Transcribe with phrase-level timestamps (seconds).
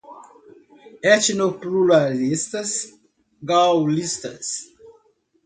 [1.13, 2.63] Etnopluralista,
[3.53, 4.47] gaullistas